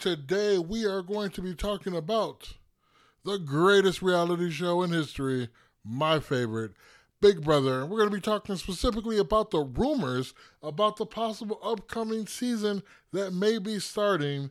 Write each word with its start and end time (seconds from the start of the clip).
Today 0.00 0.56
we 0.56 0.86
are 0.86 1.02
going 1.02 1.28
to 1.32 1.42
be 1.42 1.54
talking 1.54 1.94
about 1.94 2.54
the 3.22 3.36
greatest 3.36 4.00
reality 4.00 4.50
show 4.50 4.82
in 4.82 4.92
history, 4.92 5.50
my 5.84 6.18
favorite, 6.20 6.72
Big 7.20 7.44
Brother. 7.44 7.82
And 7.82 7.90
we're 7.90 7.98
going 7.98 8.08
to 8.08 8.16
be 8.16 8.22
talking 8.22 8.56
specifically 8.56 9.18
about 9.18 9.50
the 9.50 9.58
rumors 9.58 10.32
about 10.62 10.96
the 10.96 11.04
possible 11.04 11.60
upcoming 11.62 12.26
season 12.26 12.82
that 13.12 13.34
may 13.34 13.58
be 13.58 13.78
starting 13.78 14.48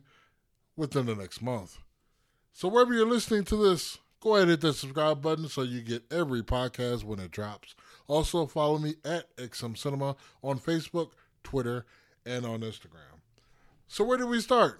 within 0.76 1.06
the 1.06 1.16
next 1.16 1.42
month. 1.42 1.78
So, 2.52 2.68
wherever 2.68 2.94
you're 2.94 3.04
listening 3.04 3.42
to 3.46 3.56
this, 3.56 3.98
go 4.20 4.36
ahead 4.36 4.42
and 4.42 4.50
hit 4.52 4.60
that 4.60 4.74
subscribe 4.74 5.20
button 5.20 5.48
so 5.48 5.62
you 5.62 5.80
get 5.80 6.04
every 6.12 6.44
podcast 6.44 7.02
when 7.02 7.18
it 7.18 7.32
drops. 7.32 7.74
Also, 8.06 8.46
follow 8.46 8.78
me 8.78 8.94
at 9.04 9.36
XM 9.36 9.76
Cinema 9.76 10.14
on 10.44 10.60
Facebook, 10.60 11.10
Twitter, 11.42 11.86
and 12.24 12.46
on 12.46 12.60
Instagram. 12.60 13.18
So, 13.88 14.04
where 14.04 14.16
do 14.16 14.28
we 14.28 14.40
start? 14.40 14.78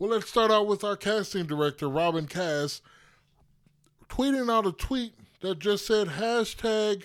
Well, 0.00 0.12
let's 0.12 0.30
start 0.30 0.50
out 0.50 0.66
with 0.66 0.82
our 0.82 0.96
casting 0.96 1.44
director, 1.44 1.86
Robyn 1.86 2.26
Kass, 2.26 2.80
tweeting 4.08 4.50
out 4.50 4.66
a 4.66 4.72
tweet 4.72 5.12
that 5.42 5.58
just 5.58 5.86
said 5.86 6.08
hashtag 6.08 7.04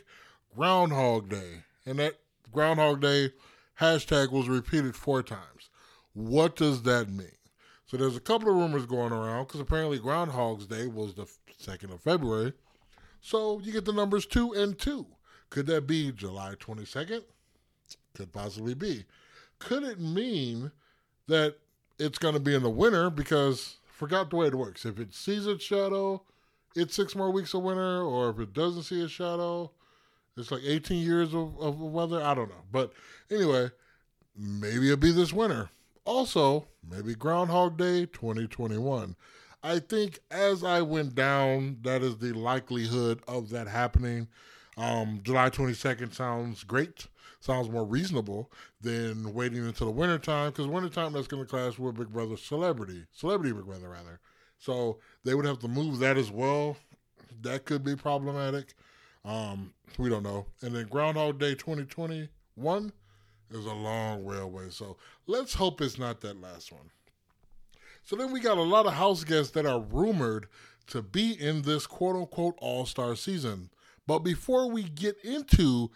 Groundhog 0.56 1.28
Day. 1.28 1.66
And 1.86 2.00
that 2.00 2.14
Groundhog 2.54 3.02
Day 3.02 3.34
hashtag 3.82 4.32
was 4.32 4.48
repeated 4.48 4.96
four 4.96 5.24
times. 5.24 5.70
What 6.14 6.56
does 6.56 6.84
that 6.84 7.10
mean? 7.10 7.36
So 7.86 7.98
there's 7.98 8.16
a 8.16 8.22
couple 8.22 8.48
of 8.48 8.56
rumors 8.56 8.86
going 8.86 9.12
around 9.12 9.48
because 9.48 9.60
apparently 9.60 10.00
Groundhog's 10.00 10.66
Day 10.66 10.88
was 10.88 11.16
the 11.16 11.28
2nd 11.62 11.94
of 11.94 12.00
February. 12.00 12.54
So 13.20 13.60
you 13.60 13.74
get 13.74 13.84
the 13.84 13.92
numbers 13.92 14.26
2 14.26 14.54
and 14.54 14.80
2. 14.80 15.06
Could 15.50 15.66
that 15.66 15.86
be 15.86 16.14
July 16.14 16.54
22nd? 16.62 17.24
Could 18.14 18.32
possibly 18.32 18.74
be. 18.74 19.04
Could 19.60 19.84
it 19.84 20.00
mean 20.00 20.72
that 21.28 21.58
it's 22.00 22.18
going 22.18 22.34
to 22.34 22.40
be 22.40 22.56
in 22.56 22.64
the 22.64 22.70
winter 22.70 23.10
because 23.10 23.78
forgot 23.88 24.30
the 24.30 24.36
way 24.36 24.48
it 24.48 24.56
works. 24.56 24.86
If 24.86 25.00
it 25.00 25.14
sees 25.14 25.48
its 25.48 25.64
shadow, 25.64 26.24
it's 26.76 26.96
six 26.96 27.16
more 27.16 27.32
weeks 27.32 27.54
of 27.54 27.64
winter, 27.64 28.02
or 28.02 28.30
if 28.30 28.40
it 28.40 28.54
doesn't 28.54 28.84
see 28.84 29.04
a 29.04 29.08
shadow, 29.08 29.72
it's 30.38 30.52
like 30.52 30.64
18 30.64 31.04
years 31.04 31.34
of, 31.34 31.60
of 31.60 31.80
weather. 31.80 32.22
I 32.22 32.34
don't 32.34 32.50
know. 32.50 32.64
But 32.72 32.92
anyway, 33.32 33.70
maybe 34.38 34.88
it'll 34.88 34.98
be 34.98 35.12
this 35.12 35.32
winter. 35.32 35.70
Also, 36.04 36.68
maybe 36.88 37.16
Groundhog 37.16 37.78
Day 37.78 38.06
2021. 38.06 39.16
I 39.64 39.80
think 39.80 40.20
as 40.30 40.64
I 40.64 40.82
went 40.84 41.16
down, 41.16 41.80
that 41.82 42.04
is 42.04 42.18
the 42.18 42.34
likelihood 42.34 43.22
of 43.28 43.50
that 43.50 43.68
happening. 43.68 44.28
Um, 44.78 45.22
July 45.24 45.50
22nd 45.50 46.14
sounds 46.14 46.64
great, 46.64 47.08
sounds 47.46 47.70
more 47.70 47.86
reasonable 47.86 48.52
than 48.82 49.34
waiting 49.34 49.66
until 49.66 49.88
the 49.88 49.94
wintertime, 49.94 50.50
because 50.50 50.68
wintertime 50.68 51.14
that's 51.14 51.28
going 51.28 51.44
to 51.44 51.50
clash 51.50 51.78
with 51.78 51.98
Big 51.98 52.10
Brother 52.10 52.38
Celebrity, 52.38 53.06
Celebrity 53.12 53.54
Big 53.54 53.66
Brother, 53.66 53.90
rather. 53.90 54.20
So 54.58 55.00
they 55.24 55.36
would 55.36 55.46
have 55.46 55.60
to 55.60 55.68
move 55.68 56.00
that 56.00 56.18
as 56.18 56.32
well. 56.32 56.78
That 57.42 57.66
could 57.66 57.84
be 57.84 57.96
problematic. 57.96 58.74
Um, 59.24 59.74
we 59.98 60.10
don't 60.10 60.24
know. 60.24 60.48
And 60.62 60.76
then 60.76 60.88
Groundhog 60.88 61.40
Day 61.40 61.54
2021 61.56 62.92
is 63.52 63.66
a 63.66 63.74
long 63.74 64.24
way 64.24 64.38
away. 64.38 64.70
So 64.70 64.98
let's 65.28 65.54
hope 65.54 65.82
it's 65.82 66.00
not 66.00 66.22
that 66.22 66.42
last 66.42 66.72
one. 66.72 66.90
So 68.04 68.16
then 68.16 68.32
we 68.32 68.40
got 68.40 68.58
a 68.58 68.64
lot 68.64 68.86
of 68.86 68.94
house 68.94 69.24
guests 69.24 69.52
that 69.52 69.66
are 69.66 69.80
rumored 69.80 70.48
to 70.88 71.02
be 71.02 71.34
in 71.34 71.64
this 71.64 71.88
quote 71.88 72.16
unquote 72.16 72.56
all 72.60 72.86
star 72.86 73.16
season. 73.16 73.70
But 74.08 74.20
before 74.20 74.70
we 74.70 74.84
get 74.84 75.18
into 75.24 75.90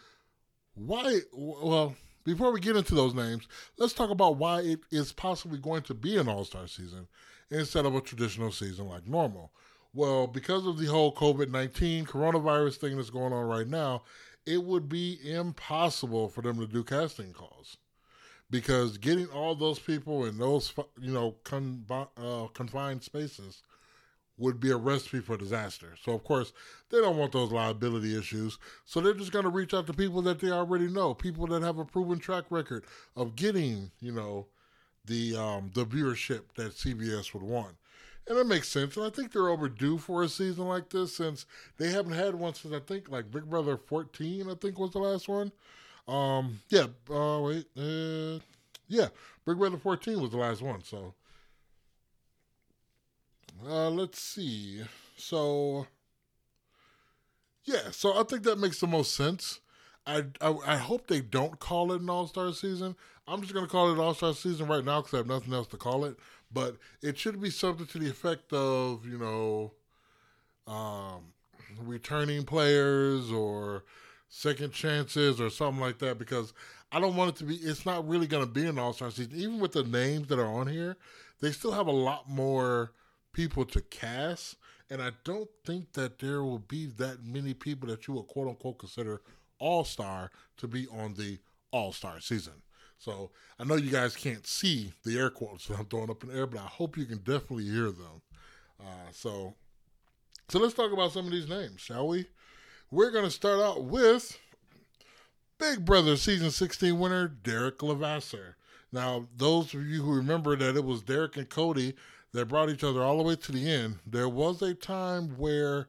why, 0.85 1.19
well, 1.33 1.95
before 2.23 2.51
we 2.51 2.59
get 2.59 2.75
into 2.75 2.95
those 2.95 3.13
names, 3.13 3.47
let's 3.77 3.93
talk 3.93 4.09
about 4.09 4.37
why 4.37 4.61
it 4.61 4.79
is 4.91 5.11
possibly 5.11 5.59
going 5.59 5.83
to 5.83 5.93
be 5.93 6.17
an 6.17 6.27
all 6.27 6.45
star 6.45 6.67
season 6.67 7.07
instead 7.49 7.85
of 7.85 7.95
a 7.95 8.01
traditional 8.01 8.51
season 8.51 8.87
like 8.87 9.07
normal. 9.07 9.51
Well, 9.93 10.27
because 10.27 10.67
of 10.67 10.77
the 10.77 10.85
whole 10.85 11.13
COVID 11.13 11.49
19 11.49 12.05
coronavirus 12.05 12.77
thing 12.77 12.95
that's 12.95 13.09
going 13.09 13.33
on 13.33 13.45
right 13.45 13.67
now, 13.67 14.03
it 14.45 14.63
would 14.63 14.87
be 14.87 15.19
impossible 15.23 16.29
for 16.29 16.41
them 16.41 16.59
to 16.59 16.67
do 16.67 16.83
casting 16.83 17.33
calls 17.33 17.77
because 18.49 18.97
getting 18.97 19.27
all 19.27 19.55
those 19.55 19.79
people 19.79 20.25
in 20.25 20.37
those 20.37 20.73
you 20.99 21.11
know 21.11 21.35
con- 21.43 21.85
uh, 22.17 22.47
confined 22.53 23.03
spaces 23.03 23.63
would 24.39 24.59
be 24.59 24.71
a 24.71 24.77
recipe 24.77 25.19
for 25.19 25.37
disaster. 25.37 25.95
So 26.03 26.13
of 26.13 26.23
course 26.23 26.53
they 26.89 26.99
don't 26.99 27.17
want 27.17 27.33
those 27.33 27.51
liability 27.51 28.17
issues. 28.17 28.57
So 28.85 28.99
they're 29.01 29.13
just 29.13 29.31
going 29.31 29.43
to 29.45 29.51
reach 29.51 29.73
out 29.73 29.85
to 29.87 29.93
people 29.93 30.21
that 30.23 30.39
they 30.39 30.49
already 30.49 30.87
know, 30.87 31.13
people 31.13 31.45
that 31.47 31.61
have 31.61 31.77
a 31.77 31.85
proven 31.85 32.19
track 32.19 32.45
record 32.49 32.85
of 33.15 33.35
getting 33.35 33.91
you 34.01 34.11
know 34.11 34.47
the 35.05 35.35
um, 35.35 35.71
the 35.73 35.85
viewership 35.85 36.41
that 36.55 36.71
CBS 36.71 37.33
would 37.33 37.43
want. 37.43 37.75
And 38.27 38.37
that 38.37 38.47
makes 38.47 38.69
sense. 38.69 38.95
And 38.95 39.05
I 39.05 39.09
think 39.09 39.31
they're 39.31 39.49
overdue 39.49 39.97
for 39.97 40.21
a 40.21 40.29
season 40.29 40.65
like 40.65 40.89
this 40.89 41.15
since 41.15 41.47
they 41.77 41.89
haven't 41.89 42.13
had 42.13 42.35
one 42.35 42.53
since 42.53 42.73
I 42.73 42.79
think 42.79 43.09
like 43.09 43.31
Big 43.31 43.49
Brother 43.49 43.75
14, 43.75 44.49
I 44.49 44.53
think 44.53 44.77
was 44.77 44.91
the 44.91 44.99
last 44.99 45.27
one. 45.27 45.51
Um, 46.07 46.59
yeah, 46.69 46.87
uh, 47.11 47.39
wait, 47.41 47.65
uh, 47.77 48.39
yeah, 48.87 49.07
Big 49.45 49.57
Brother 49.57 49.77
14 49.77 50.21
was 50.21 50.31
the 50.31 50.37
last 50.37 50.61
one. 50.61 50.83
So, 50.83 51.13
uh, 53.67 53.89
let's 53.89 54.21
see. 54.21 54.81
So, 55.17 55.87
yeah, 57.65 57.91
so 57.91 58.19
I 58.19 58.23
think 58.23 58.43
that 58.43 58.59
makes 58.59 58.79
the 58.79 58.87
most 58.87 59.15
sense. 59.15 59.59
I, 60.05 60.25
I, 60.41 60.55
I 60.65 60.77
hope 60.77 61.07
they 61.07 61.21
don't 61.21 61.59
call 61.59 61.91
it 61.91 62.01
an 62.01 62.09
All 62.09 62.27
Star 62.27 62.51
season. 62.53 62.95
I'm 63.27 63.41
just 63.41 63.53
going 63.53 63.65
to 63.65 63.71
call 63.71 63.91
it 63.91 63.99
All 63.99 64.13
Star 64.13 64.33
season 64.33 64.67
right 64.67 64.83
now 64.83 65.01
because 65.01 65.13
I 65.13 65.17
have 65.17 65.27
nothing 65.27 65.53
else 65.53 65.67
to 65.67 65.77
call 65.77 66.05
it. 66.05 66.17
But 66.51 66.77
it 67.01 67.17
should 67.17 67.39
be 67.39 67.51
something 67.51 67.85
to 67.85 67.99
the 67.99 68.09
effect 68.09 68.51
of, 68.53 69.05
you 69.05 69.19
know, 69.19 69.73
um, 70.65 71.33
returning 71.79 72.43
players 72.43 73.31
or 73.31 73.83
second 74.29 74.73
chances 74.73 75.39
or 75.39 75.49
something 75.49 75.81
like 75.81 75.99
that 75.99 76.17
because 76.17 76.53
I 76.91 76.99
don't 76.99 77.15
want 77.15 77.31
it 77.31 77.35
to 77.37 77.43
be, 77.43 77.55
it's 77.55 77.85
not 77.85 78.07
really 78.07 78.27
going 78.27 78.45
to 78.45 78.51
be 78.51 78.65
an 78.65 78.79
All 78.79 78.93
Star 78.93 79.11
season. 79.11 79.33
Even 79.35 79.59
with 79.59 79.73
the 79.73 79.83
names 79.83 80.27
that 80.27 80.39
are 80.39 80.47
on 80.47 80.67
here, 80.67 80.97
they 81.41 81.51
still 81.51 81.71
have 81.71 81.87
a 81.87 81.91
lot 81.91 82.27
more 82.27 82.93
people 83.39 83.63
to 83.63 83.79
cast. 83.79 84.57
And 84.89 85.01
I 85.01 85.11
don't 85.23 85.49
think 85.65 85.93
that 85.93 86.19
there 86.19 86.43
will 86.43 86.59
be 86.59 86.87
that 86.97 87.23
many 87.23 87.53
people 87.53 87.87
that 87.87 88.05
you 88.05 88.15
would 88.15 88.27
quote 88.27 88.49
unquote 88.49 88.79
consider 88.79 89.21
all 89.59 89.85
star 89.85 90.29
to 90.57 90.67
be 90.67 90.87
on 90.87 91.13
the 91.13 91.39
All 91.71 91.93
Star 91.93 92.19
season. 92.19 92.61
So 92.97 93.31
I 93.57 93.63
know 93.63 93.75
you 93.75 93.91
guys 93.91 94.17
can't 94.17 94.45
see 94.45 94.91
the 95.05 95.17
air 95.17 95.29
quotes 95.29 95.67
that 95.67 95.79
I'm 95.79 95.85
throwing 95.85 96.09
up 96.09 96.21
in 96.23 96.29
the 96.29 96.35
air, 96.35 96.47
but 96.47 96.59
I 96.59 96.65
hope 96.65 96.97
you 96.97 97.05
can 97.05 97.19
definitely 97.19 97.63
hear 97.63 97.91
them. 97.91 98.21
Uh, 98.77 99.11
so, 99.13 99.53
so 100.49 100.59
let's 100.59 100.73
talk 100.73 100.91
about 100.91 101.13
some 101.13 101.25
of 101.25 101.31
these 101.31 101.47
names, 101.47 101.79
shall 101.79 102.09
we? 102.09 102.25
We're 102.91 103.11
to 103.11 103.31
start 103.31 103.61
out 103.61 103.85
with 103.85 104.37
Big 105.59 105.85
Brother 105.85 106.17
season 106.17 106.51
16 106.51 106.99
winner 106.99 107.29
Derek 107.29 107.81
Levasseur. 107.81 108.57
Now, 108.91 109.27
those 109.37 109.73
of 109.73 109.85
you 109.85 110.01
who 110.01 110.13
remember 110.13 110.57
that 110.57 110.75
it 110.75 110.83
was 110.83 111.03
Derek 111.03 111.37
and 111.37 111.47
Cody 111.47 111.95
that 112.33 112.47
brought 112.47 112.69
each 112.69 112.83
other 112.83 113.01
all 113.01 113.17
the 113.17 113.23
way 113.23 113.35
to 113.35 113.51
the 113.51 113.69
end, 113.69 113.99
there 114.05 114.29
was 114.29 114.61
a 114.61 114.73
time 114.73 115.37
where 115.37 115.87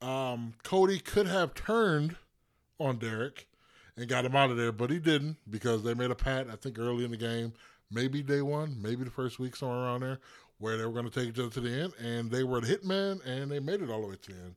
um, 0.00 0.54
Cody 0.62 0.98
could 0.98 1.26
have 1.26 1.54
turned 1.54 2.16
on 2.78 2.98
Derek 2.98 3.46
and 3.96 4.08
got 4.08 4.24
him 4.24 4.36
out 4.36 4.50
of 4.50 4.56
there, 4.56 4.72
but 4.72 4.90
he 4.90 4.98
didn't 4.98 5.36
because 5.48 5.82
they 5.82 5.94
made 5.94 6.10
a 6.10 6.14
pat, 6.14 6.48
I 6.50 6.56
think, 6.56 6.78
early 6.78 7.04
in 7.04 7.10
the 7.10 7.16
game, 7.16 7.52
maybe 7.90 8.22
day 8.22 8.42
one, 8.42 8.76
maybe 8.80 9.04
the 9.04 9.10
first 9.10 9.38
week, 9.38 9.56
somewhere 9.56 9.78
around 9.78 10.00
there, 10.00 10.20
where 10.58 10.76
they 10.76 10.84
were 10.84 10.92
going 10.92 11.08
to 11.08 11.20
take 11.20 11.30
each 11.30 11.38
other 11.38 11.50
to 11.50 11.60
the 11.60 11.82
end, 11.82 11.92
and 11.98 12.30
they 12.30 12.44
were 12.44 12.60
the 12.60 12.76
hitman, 12.76 13.24
and 13.26 13.50
they 13.50 13.60
made 13.60 13.80
it 13.80 13.90
all 13.90 14.02
the 14.02 14.08
way 14.08 14.16
to 14.20 14.32
the 14.32 14.38
end. 14.38 14.56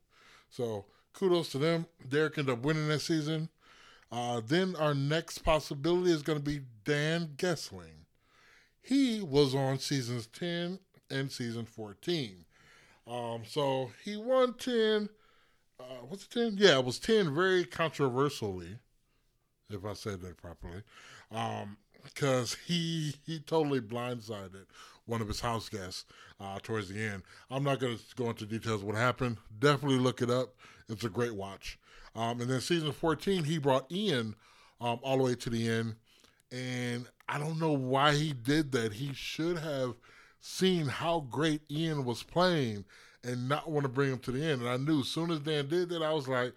So 0.50 0.86
kudos 1.12 1.50
to 1.50 1.58
them. 1.58 1.86
Derek 2.08 2.38
ended 2.38 2.52
up 2.52 2.62
winning 2.62 2.88
that 2.88 3.00
season. 3.00 3.48
Uh, 4.12 4.40
then 4.44 4.74
our 4.76 4.94
next 4.94 5.38
possibility 5.38 6.10
is 6.10 6.22
going 6.22 6.38
to 6.38 6.44
be 6.44 6.60
Dan 6.84 7.30
Gheesling. 7.36 7.99
He 8.82 9.20
was 9.20 9.54
on 9.54 9.78
seasons 9.78 10.26
10 10.28 10.78
and 11.10 11.30
season 11.30 11.64
14. 11.64 12.44
Um, 13.06 13.42
so 13.46 13.90
he 14.04 14.16
won 14.16 14.54
10. 14.54 15.08
Uh, 15.78 15.82
what's 16.08 16.24
it 16.24 16.30
10? 16.30 16.56
Yeah, 16.56 16.78
it 16.78 16.84
was 16.84 16.98
10 16.98 17.34
very 17.34 17.64
controversially 17.64 18.78
if 19.72 19.84
I 19.84 19.92
said 19.92 20.20
that 20.22 20.36
properly, 20.36 20.82
because 22.04 22.54
um, 22.54 22.58
he 22.66 23.14
he 23.24 23.38
totally 23.40 23.80
blindsided 23.80 24.66
one 25.06 25.20
of 25.20 25.28
his 25.28 25.40
house 25.40 25.68
guests 25.68 26.04
uh, 26.40 26.58
towards 26.62 26.88
the 26.88 27.00
end. 27.00 27.22
I'm 27.50 27.64
not 27.64 27.80
going 27.80 27.96
to 27.96 28.02
go 28.16 28.30
into 28.30 28.46
details 28.46 28.84
what 28.84 28.96
happened. 28.96 29.38
Definitely 29.58 29.98
look 29.98 30.22
it 30.22 30.30
up. 30.30 30.54
It's 30.88 31.04
a 31.04 31.08
great 31.08 31.34
watch. 31.34 31.78
Um, 32.14 32.40
and 32.40 32.50
then 32.50 32.60
season 32.60 32.92
14, 32.92 33.44
he 33.44 33.58
brought 33.58 33.90
Ian 33.90 34.34
um, 34.80 34.98
all 35.02 35.18
the 35.18 35.24
way 35.24 35.34
to 35.36 35.50
the 35.50 35.68
end, 35.68 35.96
and 36.52 37.06
I 37.28 37.38
don't 37.38 37.60
know 37.60 37.72
why 37.72 38.14
he 38.14 38.32
did 38.32 38.72
that. 38.72 38.94
He 38.94 39.12
should 39.14 39.58
have 39.58 39.94
seen 40.40 40.86
how 40.86 41.20
great 41.30 41.62
Ian 41.70 42.04
was 42.04 42.22
playing 42.22 42.84
and 43.22 43.48
not 43.48 43.70
want 43.70 43.84
to 43.84 43.88
bring 43.88 44.12
him 44.12 44.18
to 44.20 44.32
the 44.32 44.44
end. 44.44 44.62
And 44.62 44.70
I 44.70 44.76
knew 44.76 45.00
as 45.00 45.08
soon 45.08 45.30
as 45.30 45.40
Dan 45.40 45.68
did 45.68 45.90
that, 45.90 46.02
I 46.02 46.12
was 46.12 46.28
like 46.28 46.54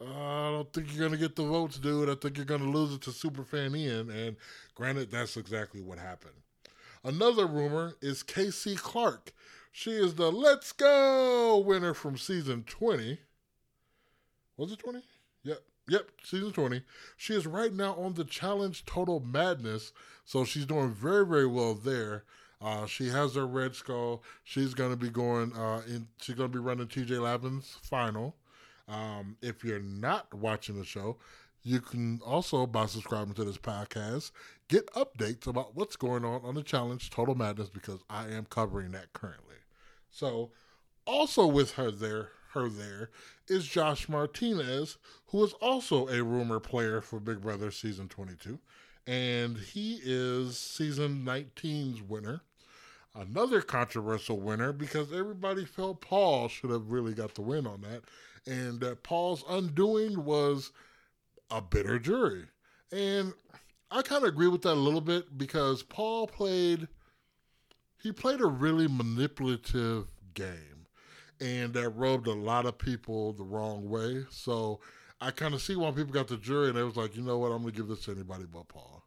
uh, 0.00 0.48
I 0.48 0.50
don't 0.50 0.72
think 0.72 0.88
you're 0.88 1.08
going 1.08 1.18
to 1.18 1.18
get 1.18 1.36
the 1.36 1.44
votes, 1.44 1.78
dude. 1.78 2.10
I 2.10 2.14
think 2.14 2.36
you're 2.36 2.46
going 2.46 2.60
to 2.60 2.68
lose 2.68 2.94
it 2.94 3.00
to 3.02 3.10
Superfan 3.10 3.76
Ian. 3.76 4.10
And 4.10 4.36
granted, 4.74 5.10
that's 5.10 5.36
exactly 5.36 5.80
what 5.80 5.98
happened. 5.98 6.34
Another 7.04 7.46
rumor 7.46 7.94
is 8.00 8.22
Kaycee 8.22 8.76
Clark. 8.76 9.32
She 9.70 9.90
is 9.90 10.14
the 10.14 10.30
Let's 10.30 10.72
Go 10.72 11.58
winner 11.58 11.94
from 11.94 12.16
season 12.16 12.64
20. 12.64 13.18
Was 14.56 14.72
it 14.72 14.78
20? 14.78 15.02
Yep. 15.88 16.10
Season 16.22 16.52
20. 16.52 16.82
She 17.16 17.34
is 17.34 17.46
right 17.46 17.72
now 17.72 17.94
on 17.94 18.14
the 18.14 18.24
challenge 18.24 18.86
Total 18.86 19.20
Madness, 19.20 19.92
so 20.24 20.44
she's 20.44 20.66
doing 20.66 20.92
very, 20.92 21.26
very 21.26 21.46
well 21.46 21.74
there. 21.74 22.24
Uh, 22.60 22.86
she 22.86 23.08
has 23.08 23.34
her 23.34 23.46
red 23.46 23.74
skull. 23.74 24.22
She's 24.42 24.72
going 24.72 24.90
to 24.90 24.96
be 24.96 25.10
going 25.10 25.52
uh, 25.52 25.82
in. 25.86 26.08
She's 26.20 26.34
going 26.34 26.50
to 26.50 26.56
be 26.56 26.62
running 26.62 26.86
TJ 26.86 27.20
Lavin's 27.20 27.76
final. 27.82 28.36
Um, 28.88 29.36
if 29.42 29.62
you're 29.64 29.80
not 29.80 30.32
watching 30.32 30.78
the 30.78 30.84
show, 30.84 31.18
you 31.62 31.80
can 31.80 32.20
also, 32.24 32.66
by 32.66 32.86
subscribing 32.86 33.34
to 33.34 33.44
this 33.44 33.58
podcast, 33.58 34.30
get 34.68 34.86
updates 34.92 35.46
about 35.46 35.74
what's 35.74 35.96
going 35.96 36.24
on 36.24 36.42
on 36.44 36.54
the 36.54 36.62
challenge 36.62 37.10
Total 37.10 37.34
Madness 37.34 37.68
because 37.68 38.00
I 38.08 38.28
am 38.28 38.46
covering 38.46 38.92
that 38.92 39.12
currently. 39.12 39.56
So, 40.10 40.50
also 41.06 41.46
with 41.46 41.72
her 41.72 41.90
there, 41.90 42.30
her 42.54 42.68
there 42.68 43.10
is 43.48 43.66
Josh 43.66 44.08
Martinez, 44.08 44.96
who 45.26 45.44
is 45.44 45.52
also 45.54 46.08
a 46.08 46.22
rumor 46.22 46.60
player 46.60 47.00
for 47.00 47.20
Big 47.20 47.40
Brother 47.40 47.70
season 47.70 48.08
22, 48.08 48.58
and 49.06 49.58
he 49.58 50.00
is 50.02 50.56
season 50.56 51.24
19's 51.24 52.02
winner. 52.02 52.40
Another 53.14 53.60
controversial 53.60 54.40
winner 54.40 54.72
because 54.72 55.12
everybody 55.12 55.64
felt 55.64 56.00
Paul 56.00 56.48
should 56.48 56.70
have 56.70 56.90
really 56.90 57.12
got 57.12 57.34
the 57.34 57.42
win 57.42 57.66
on 57.66 57.82
that, 57.82 58.02
and 58.46 58.80
that 58.80 59.02
Paul's 59.02 59.44
undoing 59.48 60.24
was 60.24 60.72
a 61.50 61.60
bitter 61.60 61.98
jury. 61.98 62.44
And 62.90 63.32
I 63.90 64.02
kind 64.02 64.24
of 64.24 64.28
agree 64.30 64.48
with 64.48 64.62
that 64.62 64.72
a 64.72 64.74
little 64.74 65.00
bit 65.00 65.38
because 65.38 65.82
Paul 65.82 66.26
played 66.26 66.88
he 68.02 68.12
played 68.12 68.40
a 68.40 68.46
really 68.46 68.86
manipulative 68.86 70.08
game 70.34 70.73
and 71.40 71.72
that 71.74 71.90
rubbed 71.90 72.26
a 72.26 72.32
lot 72.32 72.66
of 72.66 72.78
people 72.78 73.32
the 73.32 73.44
wrong 73.44 73.88
way. 73.88 74.24
So 74.30 74.80
I 75.20 75.30
kind 75.30 75.54
of 75.54 75.62
see 75.62 75.76
why 75.76 75.90
people 75.90 76.12
got 76.12 76.28
the 76.28 76.36
jury 76.36 76.68
and 76.68 76.76
they 76.76 76.82
was 76.82 76.96
like, 76.96 77.16
you 77.16 77.22
know 77.22 77.38
what, 77.38 77.52
I'm 77.52 77.62
gonna 77.62 77.72
give 77.72 77.88
this 77.88 78.04
to 78.04 78.12
anybody 78.12 78.44
but 78.50 78.68
Paul. 78.68 79.02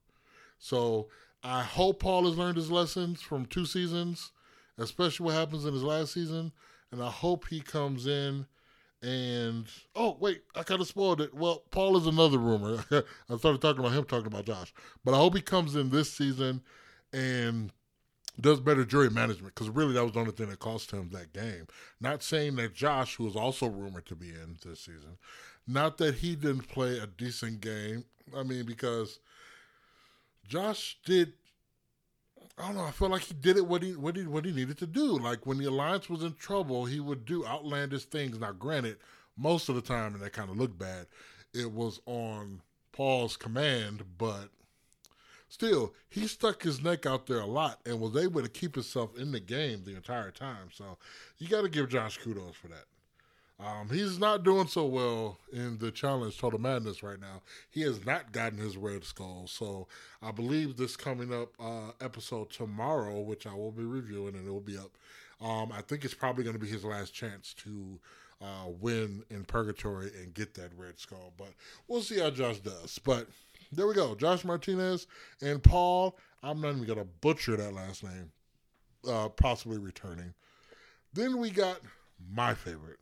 So 0.59 1.07
I 1.43 1.63
hope 1.63 1.99
Paul 1.99 2.25
has 2.25 2.37
learned 2.37 2.57
his 2.57 2.71
lessons 2.71 3.21
from 3.21 3.45
two 3.45 3.65
seasons, 3.65 4.31
especially 4.77 5.25
what 5.25 5.35
happens 5.35 5.65
in 5.65 5.73
his 5.73 5.83
last 5.83 6.13
season, 6.13 6.51
and 6.91 7.01
I 7.01 7.09
hope 7.09 7.47
he 7.47 7.59
comes 7.59 8.07
in 8.07 8.47
and 9.03 9.67
oh 9.95 10.17
wait, 10.19 10.41
I 10.55 10.63
kind 10.63 10.81
of 10.81 10.87
spoiled 10.87 11.21
it. 11.21 11.33
Well, 11.33 11.63
Paul 11.69 11.97
is 11.97 12.07
another 12.07 12.39
rumor. 12.39 12.83
I 12.91 13.37
started 13.37 13.61
talking 13.61 13.79
about 13.79 13.93
him, 13.93 14.05
talking 14.05 14.27
about 14.27 14.45
Josh, 14.45 14.73
but 15.05 15.13
I 15.13 15.17
hope 15.17 15.35
he 15.35 15.41
comes 15.41 15.75
in 15.75 15.89
this 15.89 16.11
season 16.11 16.61
and 17.13 17.71
does 18.39 18.59
better 18.59 18.85
jury 18.85 19.09
management 19.09 19.55
because 19.55 19.69
really 19.69 19.93
that 19.93 20.03
was 20.03 20.13
the 20.13 20.19
only 20.19 20.31
thing 20.31 20.49
that 20.49 20.59
cost 20.59 20.91
him 20.91 21.09
that 21.11 21.33
game. 21.33 21.67
Not 21.99 22.23
saying 22.23 22.55
that 22.57 22.73
Josh, 22.73 23.15
who 23.15 23.25
was 23.25 23.35
also 23.35 23.67
rumored 23.67 24.05
to 24.07 24.15
be 24.15 24.29
in 24.29 24.57
this 24.63 24.81
season, 24.81 25.17
not 25.67 25.97
that 25.97 26.15
he 26.15 26.35
didn't 26.35 26.69
play 26.69 26.99
a 26.99 27.07
decent 27.07 27.61
game. 27.61 28.05
I 28.35 28.43
mean, 28.43 28.65
because 28.65 29.19
Josh 30.47 30.97
did. 31.05 31.33
I 32.59 32.67
don't 32.67 32.75
know. 32.75 32.85
I 32.85 32.91
feel 32.91 33.09
like 33.09 33.21
he 33.21 33.35
did 33.35 33.57
it 33.57 33.67
what 33.67 33.83
he 33.83 33.95
what 33.95 34.15
he 34.15 34.25
what 34.25 34.45
he 34.45 34.51
needed 34.51 34.77
to 34.79 34.87
do. 34.87 35.17
Like 35.17 35.45
when 35.45 35.57
the 35.57 35.65
alliance 35.65 36.09
was 36.09 36.23
in 36.23 36.33
trouble, 36.33 36.85
he 36.85 36.99
would 36.99 37.25
do 37.25 37.45
outlandish 37.45 38.05
things. 38.05 38.39
Now, 38.39 38.51
granted, 38.51 38.97
most 39.35 39.69
of 39.69 39.75
the 39.75 39.81
time, 39.81 40.13
and 40.13 40.23
that 40.23 40.33
kind 40.33 40.49
of 40.49 40.57
looked 40.57 40.79
bad, 40.79 41.07
it 41.53 41.71
was 41.71 41.99
on 42.05 42.61
Paul's 42.91 43.37
command, 43.37 44.03
but 44.17 44.49
still, 45.49 45.93
he 46.09 46.27
stuck 46.27 46.63
his 46.63 46.83
neck 46.83 47.05
out 47.05 47.27
there 47.27 47.39
a 47.39 47.45
lot 47.45 47.79
and 47.85 47.99
was 47.99 48.15
able 48.15 48.41
to 48.41 48.49
keep 48.49 48.75
himself 48.75 49.17
in 49.17 49.31
the 49.31 49.39
game 49.39 49.83
the 49.85 49.95
entire 49.95 50.31
time. 50.31 50.69
So 50.73 50.97
you 51.37 51.47
got 51.47 51.61
to 51.61 51.69
give 51.69 51.89
Josh 51.89 52.17
kudos 52.17 52.55
for 52.55 52.67
that. 52.67 52.85
Um, 53.59 53.89
he's 53.89 54.19
not 54.19 54.43
doing 54.43 54.67
so 54.67 54.85
well 54.85 55.39
in 55.51 55.79
the 55.79 55.89
challenge 55.89 56.37
Total 56.37 56.59
Madness 56.59 57.01
right 57.01 57.19
now. 57.19 57.41
He 57.71 57.81
has 57.81 58.05
not 58.05 58.31
gotten 58.31 58.59
his 58.59 58.77
red 58.77 59.03
skull. 59.03 59.45
So 59.47 59.87
I 60.21 60.31
believe 60.31 60.77
this 60.77 60.95
coming 60.95 61.33
up 61.33 61.53
uh, 61.59 61.91
episode 61.99 62.51
tomorrow, 62.51 63.19
which 63.19 63.47
I 63.47 63.55
will 63.55 63.71
be 63.71 63.83
reviewing 63.83 64.35
and 64.35 64.47
it 64.47 64.51
will 64.51 64.61
be 64.61 64.77
up. 64.77 64.91
Um, 65.41 65.71
I 65.71 65.81
think 65.81 66.05
it's 66.05 66.13
probably 66.13 66.43
going 66.43 66.55
to 66.55 66.61
be 66.61 66.67
his 66.67 66.83
last 66.83 67.13
chance 67.15 67.55
to 67.63 67.99
uh, 68.41 68.69
win 68.79 69.23
in 69.31 69.43
Purgatory 69.43 70.11
and 70.21 70.33
get 70.35 70.53
that 70.55 70.69
red 70.77 70.99
skull. 70.99 71.33
But 71.37 71.53
we'll 71.87 72.01
see 72.01 72.19
how 72.19 72.29
Josh 72.29 72.59
does. 72.59 72.99
But 72.99 73.27
there 73.71 73.87
we 73.87 73.93
go. 73.93 74.15
Josh 74.15 74.43
Martinez 74.43 75.07
and 75.41 75.61
Paul. 75.61 76.17
I'm 76.43 76.61
not 76.61 76.71
even 76.71 76.85
going 76.85 76.99
to 76.99 77.07
butcher 77.21 77.57
that 77.57 77.73
last 77.73 78.03
name. 78.03 78.31
Uh, 79.07 79.29
possibly 79.29 79.77
returning. 79.77 80.33
Then 81.13 81.37
we 81.37 81.49
got 81.49 81.79
my 82.31 82.53
favorite. 82.53 82.99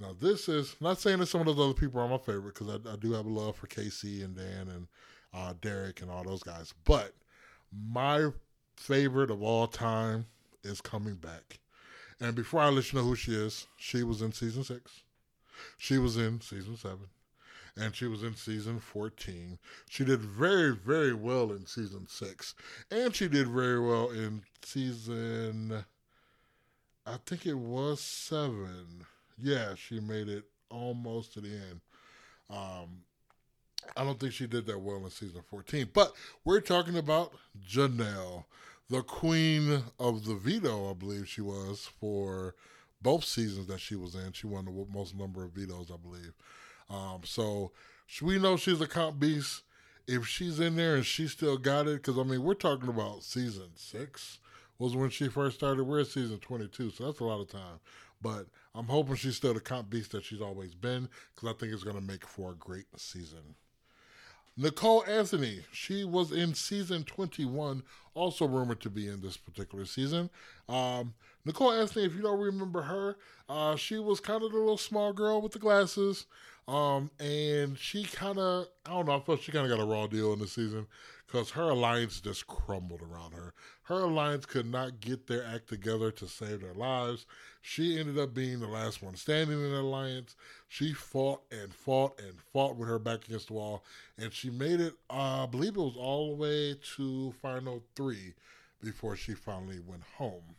Now 0.00 0.14
this 0.18 0.48
is 0.48 0.76
not 0.80 1.00
saying 1.00 1.18
that 1.18 1.26
some 1.26 1.40
of 1.40 1.46
those 1.46 1.58
other 1.58 1.74
people 1.74 2.00
are 2.00 2.08
my 2.08 2.18
favorite 2.18 2.54
because 2.54 2.68
I, 2.68 2.92
I, 2.92 2.96
do 2.96 3.12
have 3.12 3.26
a 3.26 3.30
love 3.30 3.56
for 3.56 3.66
Kaycee 3.66 4.24
and 4.24 4.36
Dan 4.36 4.68
and 4.68 4.86
uh, 5.34 5.54
Derek 5.60 6.00
and 6.00 6.10
all 6.10 6.22
those 6.22 6.42
guys, 6.42 6.72
but 6.84 7.12
my 7.72 8.30
favorite 8.76 9.30
of 9.30 9.42
all 9.42 9.66
time 9.66 10.26
is 10.62 10.80
coming 10.80 11.14
back. 11.14 11.58
And 12.20 12.34
before 12.34 12.60
I 12.60 12.68
let 12.68 12.92
you 12.92 12.98
know 12.98 13.04
who 13.04 13.16
she 13.16 13.32
is, 13.34 13.66
she 13.76 14.02
was 14.02 14.22
in 14.22 14.32
season 14.32 14.64
six, 14.64 15.02
she 15.76 15.98
was 15.98 16.16
in 16.16 16.40
season 16.40 16.76
seven, 16.76 17.08
and 17.78 17.94
she 17.94 18.06
was 18.06 18.22
in 18.22 18.34
season 18.34 18.80
14. 18.80 19.58
She 19.88 20.04
did 20.04 20.20
very, 20.20 20.74
very 20.74 21.14
well 21.14 21.52
in 21.52 21.66
season 21.66 22.06
six, 22.08 22.54
and 22.90 23.14
she 23.14 23.28
did 23.28 23.48
very 23.48 23.80
well 23.80 24.10
in 24.10 24.42
season, 24.64 25.84
I 27.06 27.16
think 27.26 27.46
it 27.46 27.54
was 27.54 28.00
seven 28.00 29.06
yeah, 29.40 29.74
she 29.74 30.00
made 30.00 30.28
it 30.28 30.44
almost 30.70 31.34
to 31.34 31.40
the 31.40 31.50
end. 31.50 31.80
Um, 32.50 33.02
I 33.96 34.04
don't 34.04 34.18
think 34.18 34.32
she 34.32 34.46
did 34.46 34.66
that 34.66 34.80
well 34.80 35.04
in 35.04 35.10
season 35.10 35.42
14. 35.48 35.90
But 35.92 36.12
we're 36.44 36.60
talking 36.60 36.96
about 36.96 37.32
Janelle, 37.66 38.44
the 38.90 39.02
queen 39.02 39.82
of 39.98 40.24
the 40.24 40.34
veto, 40.34 40.90
I 40.90 40.94
believe 40.94 41.28
she 41.28 41.40
was, 41.40 41.88
for 42.00 42.54
both 43.00 43.24
seasons 43.24 43.66
that 43.68 43.80
she 43.80 43.94
was 43.94 44.14
in. 44.14 44.32
She 44.32 44.46
won 44.46 44.64
the 44.64 44.86
most 44.92 45.16
number 45.16 45.44
of 45.44 45.52
vetoes, 45.52 45.90
I 45.92 45.96
believe. 45.96 46.32
Um, 46.90 47.20
so 47.24 47.72
we 48.22 48.38
know 48.38 48.56
she's 48.56 48.80
a 48.80 48.86
comp 48.86 49.18
beast. 49.18 49.62
If 50.06 50.26
she's 50.26 50.58
in 50.58 50.76
there 50.76 50.96
and 50.96 51.04
she 51.04 51.28
still 51.28 51.58
got 51.58 51.86
it, 51.86 51.96
because 51.96 52.18
I 52.18 52.22
mean, 52.22 52.42
we're 52.42 52.54
talking 52.54 52.88
about 52.88 53.22
season 53.22 53.70
six 53.74 54.38
was 54.78 54.96
when 54.96 55.10
she 55.10 55.28
first 55.28 55.56
started. 55.56 55.84
We're 55.84 56.00
at 56.00 56.06
season 56.06 56.38
22, 56.38 56.90
so 56.90 57.04
that's 57.04 57.20
a 57.20 57.24
lot 57.24 57.40
of 57.40 57.50
time. 57.50 57.80
But 58.22 58.46
I'm 58.74 58.86
hoping 58.86 59.16
she's 59.16 59.36
still 59.36 59.54
the 59.54 59.60
comp 59.60 59.90
beast 59.90 60.12
that 60.12 60.24
she's 60.24 60.40
always 60.40 60.74
been 60.74 61.08
because 61.34 61.48
I 61.48 61.58
think 61.58 61.72
it's 61.72 61.84
going 61.84 61.96
to 61.96 62.02
make 62.02 62.26
for 62.26 62.52
a 62.52 62.54
great 62.54 62.86
season. 62.96 63.54
Nicole 64.56 65.04
Anthony, 65.04 65.60
she 65.70 66.04
was 66.04 66.32
in 66.32 66.52
season 66.52 67.04
21, 67.04 67.84
also 68.14 68.44
rumored 68.44 68.80
to 68.80 68.90
be 68.90 69.06
in 69.06 69.20
this 69.20 69.36
particular 69.36 69.84
season. 69.84 70.30
Um, 70.68 71.14
Nicole 71.44 71.70
Anthony, 71.70 72.04
if 72.06 72.16
you 72.16 72.22
don't 72.22 72.40
remember 72.40 72.82
her, 72.82 73.16
uh, 73.48 73.76
she 73.76 73.98
was 73.98 74.18
kind 74.18 74.42
of 74.42 74.50
the 74.50 74.58
little 74.58 74.76
small 74.76 75.12
girl 75.12 75.40
with 75.40 75.52
the 75.52 75.60
glasses. 75.60 76.26
Um, 76.68 77.10
and 77.18 77.78
she 77.78 78.04
kind 78.04 78.38
of, 78.38 78.66
I 78.84 78.90
don't 78.90 79.06
know, 79.06 79.16
I 79.16 79.20
felt 79.20 79.40
she 79.40 79.52
kind 79.52 79.64
of 79.64 79.74
got 79.74 79.82
a 79.82 79.86
raw 79.86 80.06
deal 80.06 80.34
in 80.34 80.38
the 80.38 80.46
season 80.46 80.86
because 81.26 81.50
her 81.50 81.70
alliance 81.70 82.20
just 82.20 82.46
crumbled 82.46 83.00
around 83.00 83.32
her. 83.32 83.54
Her 83.84 84.00
alliance 84.00 84.44
could 84.44 84.70
not 84.70 85.00
get 85.00 85.26
their 85.26 85.42
act 85.46 85.70
together 85.70 86.10
to 86.10 86.28
save 86.28 86.60
their 86.60 86.74
lives. 86.74 87.24
She 87.62 87.98
ended 87.98 88.18
up 88.18 88.34
being 88.34 88.60
the 88.60 88.66
last 88.66 89.02
one 89.02 89.16
standing 89.16 89.56
in 89.56 89.70
the 89.70 89.80
alliance. 89.80 90.36
She 90.68 90.92
fought 90.92 91.40
and 91.50 91.72
fought 91.72 92.20
and 92.20 92.34
fought 92.52 92.76
with 92.76 92.88
her 92.88 92.98
back 92.98 93.26
against 93.26 93.46
the 93.46 93.54
wall, 93.54 93.82
and 94.18 94.30
she 94.30 94.50
made 94.50 94.80
it, 94.80 94.92
uh, 95.08 95.44
I 95.44 95.46
believe 95.46 95.76
it 95.76 95.80
was 95.80 95.96
all 95.96 96.28
the 96.28 96.42
way 96.42 96.76
to 96.96 97.32
final 97.40 97.82
three 97.96 98.34
before 98.84 99.16
she 99.16 99.32
finally 99.32 99.80
went 99.80 100.02
home. 100.18 100.54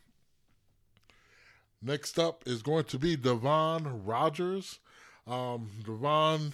Next 1.80 2.18
up 2.18 2.42
is 2.46 2.62
going 2.62 2.84
to 2.84 2.98
be 2.98 3.16
Da'Vonne 3.16 4.02
Rogers. 4.04 4.80
Um, 5.26 5.70
Da'Vonne 5.84 6.52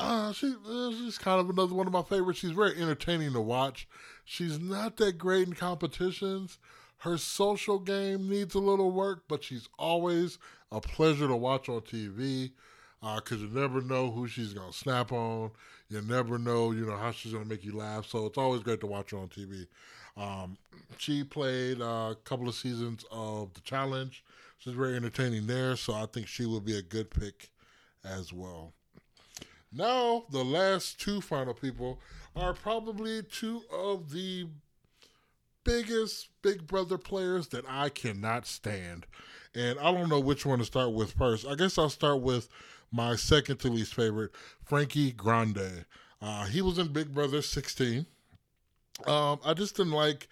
uh, 0.00 0.32
she, 0.32 0.54
uh, 0.66 0.90
she's 0.92 1.18
kind 1.18 1.40
of 1.40 1.50
another 1.50 1.74
one 1.74 1.86
of 1.86 1.92
my 1.92 2.02
favorites. 2.02 2.40
She's 2.40 2.52
very 2.52 2.80
entertaining 2.80 3.34
to 3.34 3.40
watch. 3.40 3.86
She's 4.24 4.58
not 4.58 4.96
that 4.96 5.18
great 5.18 5.46
in 5.46 5.52
competitions. 5.52 6.56
Her 6.98 7.18
social 7.18 7.78
game 7.78 8.26
needs 8.28 8.54
a 8.54 8.60
little 8.60 8.92
work, 8.92 9.24
but 9.28 9.44
she's 9.44 9.68
always 9.78 10.38
a 10.72 10.80
pleasure 10.80 11.28
to 11.28 11.36
watch 11.36 11.68
on 11.68 11.82
TV 11.82 12.52
because 13.00 13.42
uh, 13.42 13.44
you 13.44 13.50
never 13.52 13.82
know 13.82 14.10
who 14.10 14.26
she's 14.26 14.54
going 14.54 14.72
to 14.72 14.76
snap 14.76 15.12
on. 15.12 15.50
You 15.90 16.00
never 16.00 16.38
know, 16.38 16.72
you 16.72 16.86
know, 16.86 16.96
how 16.96 17.10
she's 17.10 17.32
going 17.32 17.44
to 17.44 17.50
make 17.50 17.64
you 17.64 17.76
laugh. 17.76 18.06
So 18.06 18.24
it's 18.24 18.38
always 18.38 18.62
great 18.62 18.80
to 18.80 18.86
watch 18.86 19.10
her 19.10 19.18
on 19.18 19.28
TV. 19.28 19.66
Um, 20.16 20.56
she 20.96 21.24
played 21.24 21.80
a 21.82 22.16
couple 22.24 22.48
of 22.48 22.54
seasons 22.54 23.04
of 23.10 23.52
The 23.52 23.60
Challenge. 23.60 24.24
She's 24.60 24.74
very 24.74 24.94
entertaining 24.94 25.46
there, 25.46 25.74
so 25.74 25.94
I 25.94 26.04
think 26.04 26.26
she 26.26 26.44
will 26.44 26.60
be 26.60 26.76
a 26.76 26.82
good 26.82 27.10
pick 27.10 27.50
as 28.04 28.30
well. 28.30 28.74
Now, 29.72 30.24
the 30.30 30.44
last 30.44 31.00
two 31.00 31.22
final 31.22 31.54
people 31.54 31.98
are 32.36 32.52
probably 32.52 33.22
two 33.22 33.62
of 33.72 34.10
the 34.10 34.48
biggest 35.64 36.28
Big 36.42 36.66
Brother 36.66 36.98
players 36.98 37.48
that 37.48 37.64
I 37.66 37.88
cannot 37.88 38.46
stand. 38.46 39.06
And 39.54 39.78
I 39.78 39.92
don't 39.92 40.10
know 40.10 40.20
which 40.20 40.44
one 40.44 40.58
to 40.58 40.64
start 40.66 40.92
with 40.92 41.12
first. 41.12 41.46
I 41.46 41.54
guess 41.54 41.78
I'll 41.78 41.88
start 41.88 42.20
with 42.20 42.48
my 42.92 43.16
second 43.16 43.60
to 43.60 43.68
least 43.68 43.94
favorite, 43.94 44.32
Frankie 44.62 45.12
Grande. 45.12 45.86
Uh, 46.20 46.44
he 46.44 46.60
was 46.60 46.78
in 46.78 46.88
Big 46.88 47.14
Brother 47.14 47.40
16. 47.40 48.04
Um, 49.06 49.40
I 49.42 49.54
just 49.54 49.76
didn't 49.76 49.92
like 49.92 50.28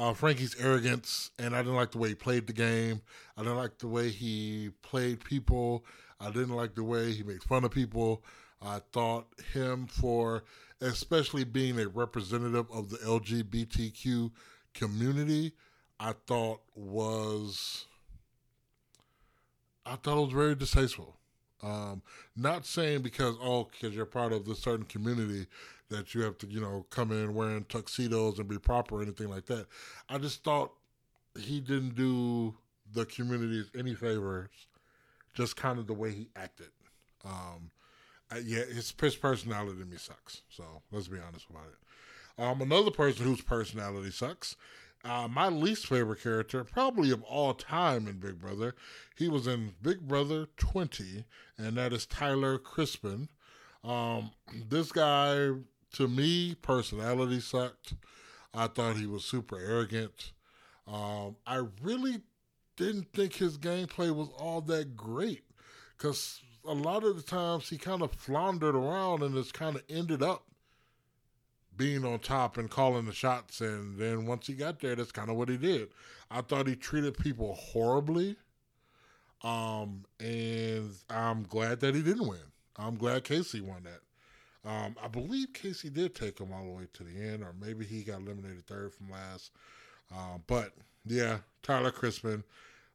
uh, 0.00 0.14
Frankie's 0.14 0.56
arrogance, 0.58 1.30
and 1.38 1.54
I 1.54 1.58
didn't 1.58 1.74
like 1.74 1.90
the 1.90 1.98
way 1.98 2.08
he 2.08 2.14
played 2.14 2.46
the 2.46 2.54
game. 2.54 3.02
I 3.36 3.42
didn't 3.42 3.58
like 3.58 3.76
the 3.78 3.86
way 3.86 4.08
he 4.08 4.70
played 4.80 5.22
people. 5.22 5.84
I 6.18 6.30
didn't 6.30 6.56
like 6.56 6.74
the 6.74 6.84
way 6.84 7.12
he 7.12 7.22
made 7.22 7.42
fun 7.42 7.64
of 7.64 7.70
people. 7.70 8.24
I 8.62 8.80
thought 8.92 9.26
him 9.52 9.86
for, 9.86 10.44
especially 10.80 11.44
being 11.44 11.78
a 11.78 11.86
representative 11.86 12.64
of 12.72 12.88
the 12.88 12.96
LGBTQ 12.96 14.30
community, 14.72 15.52
I 15.98 16.14
thought 16.26 16.60
was, 16.74 17.84
I 19.84 19.96
thought 19.96 20.16
it 20.16 20.24
was 20.24 20.32
very 20.32 20.54
distasteful. 20.54 21.16
Um, 21.62 22.00
not 22.34 22.64
saying 22.64 23.02
because 23.02 23.36
oh, 23.42 23.68
because 23.70 23.94
you're 23.94 24.06
part 24.06 24.32
of 24.32 24.46
this 24.46 24.60
certain 24.60 24.86
community 24.86 25.46
that 25.90 26.14
you 26.14 26.22
have 26.22 26.38
to, 26.38 26.46
you 26.46 26.60
know, 26.60 26.86
come 26.90 27.12
in 27.12 27.34
wearing 27.34 27.64
tuxedos 27.64 28.38
and 28.38 28.48
be 28.48 28.58
proper 28.58 28.96
or 28.96 29.02
anything 29.02 29.28
like 29.28 29.46
that. 29.46 29.66
I 30.08 30.18
just 30.18 30.42
thought 30.44 30.72
he 31.38 31.60
didn't 31.60 31.94
do 31.94 32.54
the 32.92 33.04
communities 33.06 33.70
any 33.76 33.94
favors, 33.94 34.50
just 35.34 35.56
kind 35.56 35.78
of 35.78 35.86
the 35.86 35.94
way 35.94 36.12
he 36.12 36.28
acted. 36.36 36.70
Um, 37.24 37.70
I, 38.30 38.38
yeah, 38.38 38.64
his, 38.64 38.94
his 38.98 39.16
personality 39.16 39.78
to 39.78 39.84
me 39.84 39.96
sucks. 39.96 40.42
So 40.48 40.64
let's 40.90 41.08
be 41.08 41.18
honest 41.18 41.46
about 41.50 41.66
it. 41.66 42.42
Um, 42.42 42.62
another 42.62 42.90
person 42.90 43.26
whose 43.26 43.42
personality 43.42 44.10
sucks 44.10 44.56
uh, 45.04 45.28
my 45.28 45.48
least 45.48 45.86
favorite 45.86 46.22
character, 46.22 46.64
probably 46.64 47.10
of 47.10 47.22
all 47.22 47.54
time 47.54 48.06
in 48.06 48.18
Big 48.18 48.38
Brother. 48.38 48.74
He 49.16 49.28
was 49.28 49.46
in 49.46 49.74
Big 49.80 50.00
Brother 50.00 50.48
20, 50.56 51.24
and 51.56 51.76
that 51.76 51.92
is 51.92 52.06
Tyler 52.06 52.58
Crispen. 52.58 53.28
Um, 53.82 54.32
this 54.68 54.92
guy, 54.92 55.50
to 55.94 56.08
me, 56.08 56.54
personality 56.54 57.40
sucked. 57.40 57.94
I 58.52 58.66
thought 58.66 58.96
he 58.96 59.06
was 59.06 59.24
super 59.24 59.58
arrogant. 59.58 60.32
Um, 60.86 61.36
I 61.46 61.62
really 61.82 62.22
didn't 62.76 63.12
think 63.12 63.34
his 63.34 63.58
gameplay 63.58 64.14
was 64.14 64.28
all 64.36 64.60
that 64.62 64.96
great 64.96 65.44
because 65.96 66.40
a 66.64 66.74
lot 66.74 67.04
of 67.04 67.16
the 67.16 67.22
times 67.22 67.68
he 67.68 67.78
kind 67.78 68.02
of 68.02 68.12
floundered 68.12 68.74
around 68.74 69.22
and 69.22 69.36
it's 69.36 69.52
kind 69.52 69.76
of 69.76 69.82
ended 69.88 70.22
up 70.22 70.44
being 71.76 72.04
on 72.04 72.18
top 72.18 72.58
and 72.58 72.70
calling 72.70 73.06
the 73.06 73.12
shots. 73.12 73.60
And 73.60 73.98
then 73.98 74.26
once 74.26 74.46
he 74.46 74.54
got 74.54 74.80
there, 74.80 74.94
that's 74.94 75.12
kind 75.12 75.30
of 75.30 75.36
what 75.36 75.48
he 75.48 75.56
did. 75.56 75.88
I 76.30 76.42
thought 76.42 76.66
he 76.66 76.76
treated 76.76 77.16
people 77.18 77.54
horribly. 77.54 78.36
Um, 79.42 80.04
and 80.18 80.90
I'm 81.08 81.44
glad 81.44 81.80
that 81.80 81.94
he 81.94 82.02
didn't 82.02 82.28
win. 82.28 82.40
I'm 82.76 82.96
glad 82.96 83.24
Kaycee 83.24 83.62
won 83.62 83.84
that. 83.84 84.00
Um, 84.64 84.96
I 85.02 85.08
believe 85.08 85.48
Kaycee 85.52 85.92
did 85.92 86.14
take 86.14 86.38
him 86.38 86.52
all 86.52 86.64
the 86.64 86.70
way 86.70 86.86
to 86.92 87.02
the 87.02 87.18
end, 87.18 87.42
or 87.42 87.54
maybe 87.58 87.84
he 87.84 88.02
got 88.02 88.20
eliminated 88.20 88.66
third 88.66 88.92
from 88.92 89.10
last. 89.10 89.52
Uh, 90.14 90.38
but 90.46 90.72
yeah, 91.06 91.38
Tyler 91.62 91.90
Crispen, 91.90 92.42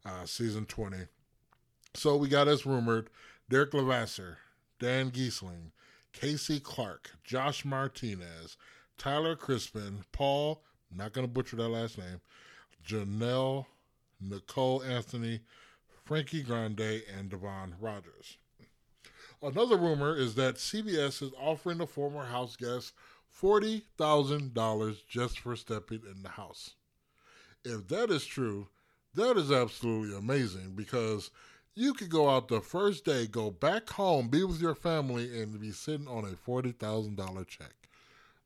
uh, 0.05 0.25
season 0.25 0.65
20. 0.65 0.97
So 1.95 2.17
we 2.17 2.27
got 2.27 2.47
as 2.47 2.65
rumored 2.65 3.09
Derek 3.49 3.73
Levasseur, 3.73 4.37
Dan 4.79 5.09
Gheesling, 5.09 5.71
Kaycee 6.13 6.61
Clark, 6.61 7.11
Josh 7.23 7.65
Martinez, 7.65 8.57
Tyler 8.97 9.35
Crispen, 9.35 10.03
Paul, 10.11 10.61
not 10.91 11.13
going 11.13 11.25
to 11.27 11.33
butcher 11.33 11.55
that 11.55 11.69
last 11.69 11.97
name, 11.97 12.21
Janelle, 12.87 13.65
Nicole 14.21 14.83
Anthony, 14.83 15.41
Frankie 16.05 16.43
Grande, 16.43 17.01
and 17.17 17.29
Da'Vonne 17.29 17.73
Rogers. 17.79 18.37
Another 19.45 19.77
rumor 19.77 20.15
is 20.15 20.33
that 20.35 20.55
CBS 20.55 21.21
is 21.21 21.31
offering 21.39 21.77
the 21.77 21.85
former 21.85 22.25
house 22.25 22.55
guest 22.55 22.93
$40,000 23.39 24.97
just 25.07 25.37
for 25.37 25.55
stepping 25.55 26.01
in 26.11 26.23
the 26.23 26.29
house. 26.29 26.71
If 27.63 27.87
that 27.89 28.09
is 28.09 28.25
true, 28.25 28.69
that 29.13 29.37
is 29.37 29.51
absolutely 29.51 30.17
amazing 30.17 30.71
because 30.75 31.29
you 31.75 31.93
could 31.93 32.09
go 32.09 32.27
out 32.27 32.47
the 32.47 32.59
first 32.59 33.05
day, 33.05 33.27
go 33.27 33.51
back 33.51 33.87
home, 33.87 34.29
be 34.29 34.43
with 34.43 34.59
your 34.59 34.73
family, 34.73 35.39
and 35.39 35.59
be 35.61 35.71
sitting 35.71 36.07
on 36.07 36.25
a 36.25 36.49
$40,000 36.49 37.47
check. 37.47 37.75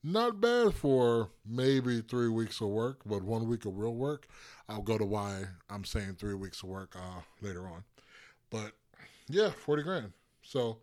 Not 0.04 0.42
bad 0.42 0.74
for 0.74 1.30
maybe 1.46 2.02
three 2.02 2.28
weeks 2.28 2.60
of 2.60 2.68
work, 2.68 3.04
but 3.06 3.24
one 3.24 3.48
week 3.48 3.64
of 3.64 3.78
real 3.78 3.96
work. 3.96 4.28
I'll 4.68 4.82
go 4.82 4.98
to 4.98 5.06
why 5.06 5.46
I'm 5.70 5.86
saying 5.86 6.16
three 6.16 6.34
weeks 6.34 6.62
of 6.62 6.68
work 6.68 6.94
uh, 6.98 7.22
later 7.42 7.68
on. 7.68 7.86
But 8.50 8.74
yeah, 9.30 9.52
40 9.52 9.84
grand. 9.84 10.12
So 10.42 10.80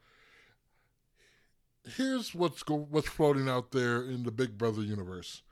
here's 1.96 2.34
what's 2.34 2.62
go- 2.62 2.86
what's 2.90 3.08
floating 3.08 3.48
out 3.48 3.72
there 3.72 4.02
in 4.02 4.24
the 4.24 4.30
Big 4.30 4.58
Brother 4.58 4.82
universe. 4.82 5.42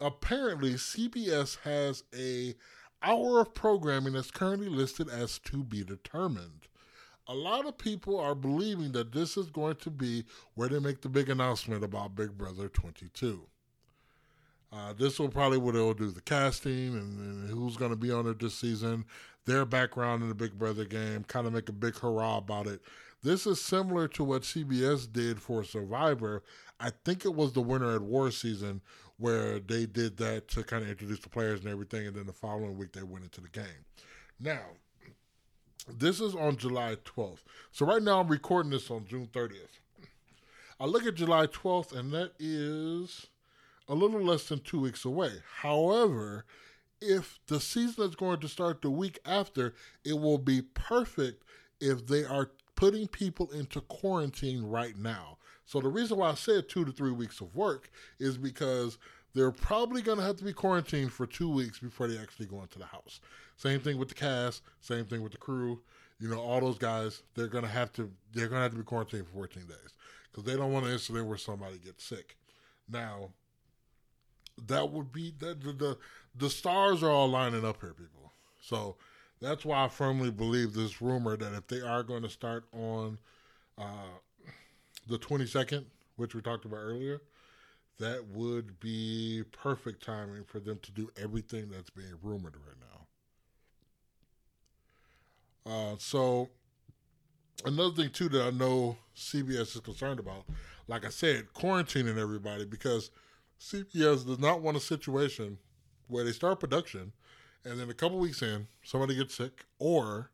Apparently, 0.00 0.74
CBS 0.74 1.58
has 1.60 2.04
a 2.14 2.54
hour 3.02 3.40
of 3.40 3.54
programming 3.54 4.14
that's 4.14 4.30
currently 4.30 4.68
listed 4.68 5.08
as 5.08 5.38
to 5.40 5.62
be 5.62 5.84
determined. 5.84 6.68
A 7.26 7.34
lot 7.34 7.66
of 7.66 7.78
people 7.78 8.18
are 8.18 8.34
believing 8.34 8.92
that 8.92 9.12
this 9.12 9.36
is 9.36 9.50
going 9.50 9.76
to 9.76 9.90
be 9.90 10.24
where 10.54 10.68
they 10.68 10.78
make 10.78 11.00
the 11.00 11.08
big 11.08 11.30
announcement 11.30 11.82
about 11.82 12.16
Big 12.16 12.36
Brother 12.36 12.68
22. 12.68 13.46
Uh, 14.72 14.92
this 14.92 15.18
will 15.18 15.28
probably 15.28 15.56
what 15.56 15.74
they'll 15.74 15.94
do 15.94 16.10
the 16.10 16.20
casting 16.20 16.94
and, 16.94 17.18
and 17.18 17.50
who's 17.50 17.76
going 17.76 17.92
to 17.92 17.96
be 17.96 18.10
on 18.10 18.26
it 18.26 18.40
this 18.40 18.54
season, 18.54 19.04
their 19.46 19.64
background 19.64 20.22
in 20.22 20.28
the 20.28 20.34
Big 20.34 20.58
Brother 20.58 20.84
game, 20.84 21.22
kind 21.24 21.46
of 21.46 21.52
make 21.52 21.68
a 21.68 21.72
big 21.72 21.96
hurrah 21.96 22.38
about 22.38 22.66
it. 22.66 22.82
This 23.24 23.46
is 23.46 23.58
similar 23.58 24.06
to 24.08 24.22
what 24.22 24.42
CBS 24.42 25.10
did 25.10 25.40
for 25.40 25.64
Survivor. 25.64 26.42
I 26.78 26.90
think 27.06 27.24
it 27.24 27.34
was 27.34 27.54
the 27.54 27.62
Winners 27.62 27.96
at 27.96 28.02
War 28.02 28.30
season 28.30 28.82
where 29.16 29.58
they 29.60 29.86
did 29.86 30.18
that 30.18 30.46
to 30.48 30.62
kind 30.62 30.84
of 30.84 30.90
introduce 30.90 31.20
the 31.20 31.30
players 31.30 31.60
and 31.60 31.70
everything, 31.70 32.06
and 32.06 32.14
then 32.14 32.26
the 32.26 32.34
following 32.34 32.76
week 32.76 32.92
they 32.92 33.02
went 33.02 33.24
into 33.24 33.40
the 33.40 33.48
game. 33.48 33.86
Now, 34.38 34.60
this 35.88 36.20
is 36.20 36.34
on 36.34 36.58
July 36.58 36.96
12th. 36.96 37.38
So 37.72 37.86
right 37.86 38.02
now 38.02 38.20
I'm 38.20 38.28
recording 38.28 38.70
this 38.70 38.90
on 38.90 39.06
June 39.06 39.30
30th. 39.32 39.80
I 40.78 40.84
look 40.84 41.06
at 41.06 41.14
July 41.14 41.46
12th, 41.46 41.98
and 41.98 42.12
that 42.12 42.32
is 42.38 43.28
a 43.88 43.94
little 43.94 44.20
less 44.20 44.48
than 44.48 44.60
two 44.60 44.80
weeks 44.80 45.06
away. 45.06 45.30
However, 45.62 46.44
if 47.00 47.40
the 47.46 47.58
season 47.58 48.04
is 48.04 48.16
going 48.16 48.40
to 48.40 48.48
start 48.48 48.82
the 48.82 48.90
week 48.90 49.18
after, 49.24 49.72
it 50.04 50.20
will 50.20 50.36
be 50.36 50.60
perfect 50.60 51.42
if 51.80 52.06
they 52.06 52.24
are 52.24 52.50
putting 52.76 53.06
people 53.08 53.50
into 53.52 53.80
quarantine 53.82 54.62
right 54.62 54.96
now. 54.96 55.38
So 55.66 55.80
the 55.80 55.88
reason 55.88 56.18
why 56.18 56.30
I 56.30 56.34
said 56.34 56.68
two 56.68 56.84
to 56.84 56.92
three 56.92 57.12
weeks 57.12 57.40
of 57.40 57.54
work 57.54 57.90
is 58.18 58.36
because 58.36 58.98
they're 59.34 59.50
probably 59.50 60.02
going 60.02 60.18
to 60.18 60.24
have 60.24 60.36
to 60.36 60.44
be 60.44 60.52
quarantined 60.52 61.12
for 61.12 61.26
two 61.26 61.50
weeks 61.50 61.78
before 61.78 62.06
they 62.06 62.18
actually 62.18 62.46
go 62.46 62.62
into 62.62 62.78
the 62.78 62.86
house. 62.86 63.20
Same 63.56 63.80
thing 63.80 63.98
with 63.98 64.08
the 64.08 64.14
cast. 64.14 64.62
Same 64.80 65.04
thing 65.04 65.22
with 65.22 65.32
the 65.32 65.38
crew. 65.38 65.80
You 66.20 66.28
know, 66.28 66.40
all 66.40 66.60
those 66.60 66.78
guys. 66.78 67.22
They're 67.34 67.48
going 67.48 67.64
to 67.64 67.70
have 67.70 67.92
to. 67.94 68.10
They're 68.32 68.48
going 68.48 68.58
to 68.58 68.62
have 68.62 68.72
to 68.72 68.78
be 68.78 68.84
quarantined 68.84 69.26
for 69.26 69.34
14 69.34 69.66
days 69.66 69.94
because 70.30 70.44
they 70.44 70.56
don't 70.56 70.72
want 70.72 70.86
an 70.86 70.92
incident 70.92 71.26
where 71.26 71.36
somebody 71.36 71.78
gets 71.78 72.04
sick. 72.04 72.36
Now, 72.88 73.30
that 74.66 74.90
would 74.90 75.12
be 75.12 75.34
that 75.40 75.62
the, 75.62 75.72
the 75.72 75.98
the 76.36 76.50
stars 76.50 77.02
are 77.02 77.10
all 77.10 77.28
lining 77.28 77.64
up 77.64 77.80
here, 77.80 77.94
people. 77.94 78.32
So 78.60 78.96
that's 79.44 79.64
why 79.64 79.84
I 79.84 79.88
firmly 79.88 80.30
believe 80.30 80.72
this 80.72 81.02
rumor 81.02 81.36
that 81.36 81.52
if 81.54 81.66
they 81.66 81.80
are 81.80 82.02
going 82.02 82.22
to 82.22 82.30
start 82.30 82.64
on 82.72 83.18
uh, 83.78 84.18
the 85.08 85.18
22nd, 85.18 85.84
which 86.16 86.34
we 86.34 86.40
talked 86.40 86.64
about 86.64 86.78
earlier, 86.78 87.20
that 87.98 88.26
would 88.28 88.80
be 88.80 89.42
perfect 89.52 90.04
timing 90.04 90.44
for 90.44 90.60
them 90.60 90.78
to 90.82 90.90
do 90.92 91.10
everything 91.20 91.68
that's 91.70 91.90
being 91.90 92.14
rumored 92.22 92.54
right 92.56 92.76
now. 95.66 95.72
Uh, 95.72 95.94
so, 95.98 96.48
another 97.64 97.94
thing, 97.94 98.10
too, 98.10 98.28
that 98.30 98.46
I 98.46 98.50
know 98.50 98.96
CBS 99.16 99.74
is 99.74 99.80
concerned 99.80 100.20
about, 100.20 100.44
like 100.88 101.04
I 101.04 101.10
said, 101.10 101.46
quarantining 101.54 102.18
everybody 102.18 102.64
because 102.64 103.10
CBS 103.60 104.26
does 104.26 104.38
not 104.38 104.60
want 104.60 104.76
a 104.76 104.80
situation 104.80 105.58
where 106.08 106.24
they 106.24 106.32
start 106.32 106.60
production 106.60 107.12
and 107.64 107.80
then 107.80 107.88
a 107.90 107.94
couple 107.94 108.18
weeks 108.18 108.42
in, 108.42 108.66
somebody 108.82 109.16
gets 109.16 109.34
sick 109.34 109.64
or 109.78 110.30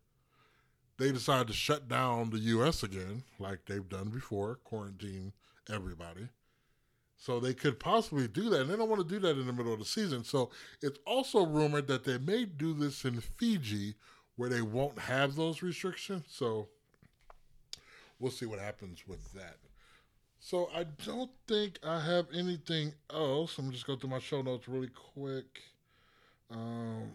they 0.99 1.13
decide 1.13 1.47
to 1.47 1.53
shut 1.53 1.89
down 1.89 2.31
the 2.31 2.39
U.S. 2.39 2.83
again, 2.83 3.25
like 3.39 3.61
they've 3.67 3.89
done 3.89 4.11
before, 4.11 4.57
quarantine 4.65 5.33
everybody. 5.73 6.29
So 7.17 7.39
they 7.39 7.55
could 7.55 7.79
possibly 7.79 8.29
do 8.29 8.49
that, 8.51 8.63
and 8.63 8.71
they 8.71 8.77
don't 8.77 8.89
want 8.89 9.07
to 9.07 9.15
do 9.15 9.21
that 9.21 9.39
in 9.39 9.47
the 9.47 9.53
middle 9.53 9.73
of 9.73 9.79
the 9.79 9.85
season. 9.85 10.25
So 10.25 10.51
it's 10.81 10.99
also 11.07 11.45
rumored 11.45 11.87
that 11.89 12.05
they 12.05 12.19
may 12.19 12.47
do 12.47 12.73
this 12.73 13.05
in 13.05 13.21
Fiji, 13.21 13.95
where 14.37 14.49
they 14.49 14.63
won't 14.63 14.99
have 14.99 15.37
those 15.37 15.63
restrictions. 15.63 16.25
So 16.29 16.69
we'll 18.19 18.31
see 18.31 18.47
what 18.47 18.59
happens 18.59 19.07
with 19.07 19.33
that. 19.35 19.57
So 20.39 20.71
I 20.75 20.85
don't 21.05 21.31
think 21.47 21.79
I 21.85 22.01
have 22.01 22.27
anything 22.35 22.95
else. 23.13 23.59
I'm 23.59 23.71
just 23.71 23.87
going 23.87 23.99
through 23.99 24.11
my 24.11 24.19
show 24.19 24.41
notes 24.41 24.67
really 24.67 24.89
quick. 24.89 25.61
Um, 26.51 27.13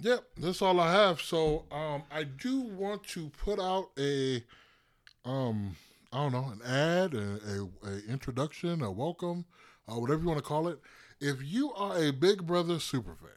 yep, 0.00 0.24
that's 0.36 0.62
all 0.62 0.80
I 0.80 0.92
have. 0.92 1.20
So 1.20 1.64
um, 1.70 2.02
I 2.10 2.24
do 2.24 2.60
want 2.60 3.04
to 3.08 3.30
put 3.30 3.58
out 3.60 3.90
a 3.98 4.44
um, 5.24 5.76
I 6.12 6.18
don't 6.18 6.32
know, 6.32 6.52
an 6.52 6.62
ad, 6.66 7.14
a, 7.14 7.40
a, 7.84 7.90
a 7.90 8.00
introduction, 8.10 8.82
a 8.82 8.90
welcome, 8.90 9.44
uh, 9.88 9.96
whatever 9.96 10.22
you 10.22 10.28
want 10.28 10.38
to 10.38 10.44
call 10.44 10.68
it. 10.68 10.78
If 11.20 11.38
you 11.42 11.72
are 11.74 11.98
a 11.98 12.12
Big 12.12 12.46
Brother 12.46 12.80
super 12.80 13.14
fan, 13.16 13.30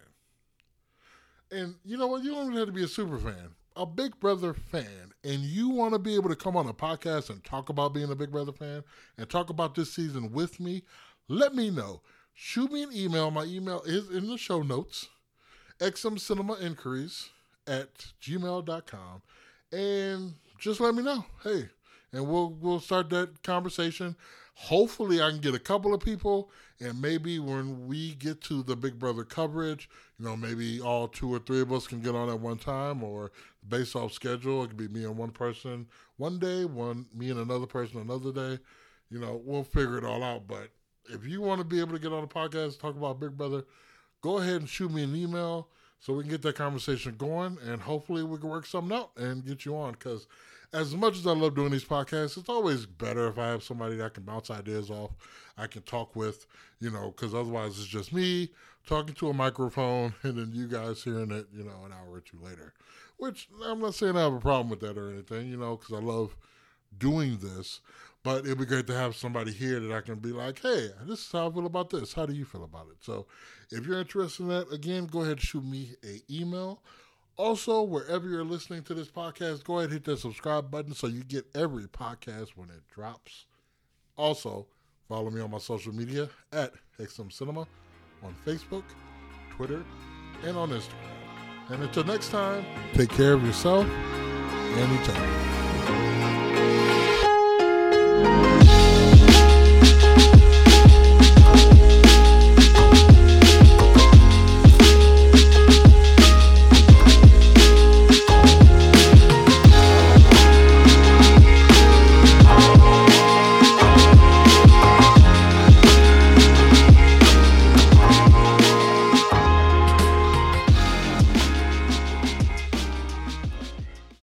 and 1.52 1.76
you 1.84 1.98
know 1.98 2.08
what, 2.08 2.24
you 2.24 2.32
don't 2.32 2.46
even 2.48 2.58
have 2.58 2.68
to 2.68 2.72
be 2.74 2.84
a 2.84 2.88
super 2.88 3.18
fan, 3.18 3.52
a 3.76 3.86
Big 3.86 4.20
Brother 4.20 4.54
fan, 4.54 5.14
and 5.24 5.42
you 5.42 5.70
want 5.70 5.94
to 5.94 6.00
be 6.00 6.16
able 6.16 6.30
to 6.30 6.36
come 6.36 6.58
on 6.58 6.68
a 6.68 6.74
podcast 6.74 7.30
and 7.30 7.44
talk 7.44 7.70
about 7.70 7.94
being 7.94 8.10
a 8.12 8.16
Big 8.16 8.32
Brother 8.32 8.52
fan 8.52 8.84
and 9.18 9.30
talk 9.30 9.50
about 9.50 9.76
this 9.76 9.94
season 9.94 10.32
with 10.32 10.60
me, 10.60 10.84
let 11.28 11.56
me 11.56 11.70
know. 11.70 12.02
Shoot 12.34 12.72
me 12.72 12.84
an 12.84 12.90
email. 12.94 13.32
My 13.32 13.44
email 13.44 13.82
is 13.86 14.10
in 14.10 14.28
the 14.28 14.38
show 14.38 14.62
notes. 14.62 15.08
XM 15.80 16.20
Cinema 16.20 16.56
Inquiries 16.56 17.30
at 17.68 18.14
gmail.com. 18.22 19.22
And 19.72 20.34
just 20.60 20.80
let 20.80 20.96
me 20.96 21.04
know. 21.04 21.26
Hey, 21.44 21.70
and 22.12 22.28
we'll 22.28 22.52
we'll 22.52 22.80
start 22.80 23.10
that 23.10 23.44
conversation. 23.44 24.16
Hopefully, 24.56 25.22
I 25.22 25.32
can 25.32 25.40
get 25.40 25.54
a 25.54 25.60
couple 25.60 25.94
of 25.94 26.00
people, 26.00 26.50
and 26.80 27.02
maybe 27.02 27.40
when 27.40 27.88
we 27.88 28.14
get 28.16 28.40
to 28.44 28.64
the 28.64 28.78
Big 28.78 28.98
Brother 28.98 29.26
coverage, 29.26 29.90
you 30.18 30.24
know, 30.24 30.38
maybe 30.38 30.80
all 30.80 31.10
two 31.10 31.34
or 31.34 31.40
three 31.40 31.60
of 31.60 31.74
us 31.74 31.88
can 31.88 32.00
get 32.00 32.16
on 32.16 32.30
at 32.30 32.40
one 32.40 32.58
time, 32.58 33.04
or 33.04 33.32
based 33.68 33.98
off 33.98 34.14
schedule, 34.14 34.64
it 34.64 34.68
could 34.68 34.78
be 34.78 34.88
me 34.88 35.04
and 35.04 35.18
one 35.18 35.32
person 35.32 35.88
one 36.18 36.40
day, 36.40 36.66
one 36.66 37.06
me 37.14 37.30
and 37.30 37.40
another 37.40 37.66
person 37.66 38.00
another 38.00 38.32
day. 38.32 38.60
You 39.10 39.20
know, 39.20 39.42
we'll 39.44 39.64
figure 39.64 39.98
it 39.98 40.06
all 40.06 40.24
out. 40.24 40.48
But 40.48 40.70
if 41.10 41.26
you 41.26 41.42
want 41.42 41.60
to 41.60 41.66
be 41.66 41.80
able 41.80 41.94
to 41.94 42.00
get 42.00 42.14
on 42.14 42.22
the 42.22 42.28
podcast, 42.28 42.80
talk 42.80 42.96
about 42.96 43.20
Big 43.20 43.38
Brother, 43.38 43.64
go 44.22 44.38
ahead 44.38 44.56
and 44.56 44.70
shoot 44.70 44.92
me 44.92 45.04
an 45.04 45.16
email 45.16 45.68
so 46.00 46.14
we 46.14 46.24
can 46.24 46.32
get 46.32 46.42
that 46.44 46.56
conversation 46.56 47.16
going, 47.18 47.58
and 47.66 47.82
hopefully 47.82 48.24
we 48.24 48.38
can 48.38 48.50
work 48.50 48.66
something 48.66 48.96
out 48.96 49.12
and 49.18 49.46
get 49.46 49.66
you 49.66 49.76
on 49.76 49.94
because 49.94 50.28
as 50.74 50.94
much 50.94 51.18
as 51.18 51.26
I 51.26 51.32
love 51.32 51.56
doing 51.56 51.72
these 51.72 51.86
podcasts, 51.86 52.38
it's 52.38 52.50
always 52.50 52.86
better 52.86 53.28
if 53.28 53.38
I 53.38 53.48
have 53.48 53.64
somebody 53.64 53.96
that 53.96 54.06
I 54.06 54.10
can 54.10 54.24
bounce 54.24 54.52
ideas 54.52 54.92
off, 54.92 55.12
I 55.58 55.68
can 55.68 55.84
talk 55.84 56.16
with, 56.16 56.46
you 56.80 56.92
know, 56.92 57.14
because 57.16 57.34
otherwise 57.34 57.80
it's 57.80 57.88
just 57.88 58.12
me 58.12 58.50
talking 58.86 59.16
to 59.16 59.30
a 59.30 59.34
microphone 59.34 60.14
and 60.24 60.38
then 60.38 60.52
you 60.54 60.68
guys 60.68 61.04
hearing 61.04 61.32
it, 61.32 61.48
you 61.54 61.64
know, 61.64 61.86
an 61.86 61.94
hour 61.94 62.16
or 62.16 62.20
two 62.20 62.38
later. 62.44 62.74
Which 63.18 63.48
I'm 63.64 63.80
not 63.80 63.96
saying 63.96 64.18
I 64.18 64.24
have 64.24 64.34
a 64.34 64.40
problem 64.40 64.70
with 64.70 64.82
that 64.82 64.98
or 64.98 65.10
anything, 65.10 65.48
you 65.48 65.58
know, 65.58 65.78
because 65.78 65.94
I 65.94 66.02
love 66.02 66.36
doing 66.98 67.38
this. 67.38 67.80
But 68.26 68.46
it'd 68.46 68.58
be 68.58 68.66
great 68.66 68.88
to 68.88 68.94
have 68.94 69.16
somebody 69.16 69.54
here 69.54 69.80
that 69.80 69.96
I 69.96 70.02
can 70.02 70.16
be 70.16 70.34
like, 70.34 70.62
hey, 70.62 70.90
this 71.06 71.20
is 71.20 71.32
how 71.32 71.48
I 71.48 71.54
feel 71.54 71.66
about 71.66 71.92
this. 71.92 72.12
How 72.12 72.26
do 72.26 72.34
you 72.34 72.44
feel 72.44 72.66
about 72.66 72.88
it? 72.88 72.98
So 73.00 73.28
if 73.72 73.86
you're 73.86 74.00
interested 74.00 74.44
in 74.44 74.50
that, 74.50 74.70
again, 74.74 75.06
go 75.06 75.20
ahead 75.22 75.34
and 75.34 75.42
shoot 75.42 75.64
me 75.64 75.92
a 76.04 76.20
email 76.30 76.82
also, 77.38 77.84
wherever 77.84 78.30
you're 78.30 78.46
listening 78.46 78.84
to 78.84 78.94
this 78.94 79.10
podcast, 79.10 79.66
go 79.66 79.80
ahead 79.80 79.90
and 79.90 79.94
hit 79.94 80.06
that 80.06 80.20
subscribe 80.20 80.72
button 80.72 80.94
so 80.94 81.08
you 81.08 81.24
get 81.24 81.46
every 81.54 81.86
podcast 81.86 82.52
when 82.56 82.70
it 82.70 82.82
drops. 82.94 83.46
Also, 84.18 84.68
follow 85.10 85.30
me 85.30 85.42
on 85.42 85.52
my 85.52 85.58
social 85.58 85.94
media 85.94 86.30
at 86.54 86.74
XM 86.98 87.32
Cinema 87.32 87.68
on 88.24 88.36
Facebook, 88.46 88.84
Twitter, 89.52 89.84
and 90.44 90.56
on 90.56 90.70
Instagram. 90.70 90.94
And 91.70 91.84
until 91.84 92.06
next 92.06 92.30
time, 92.30 92.66
take 92.94 93.10
care 93.10 93.34
of 93.34 93.46
yourself 93.46 93.86
and 93.86 95.02
each 95.02 95.10
other 95.10 96.25
thank 98.26 98.46
you 98.46 98.55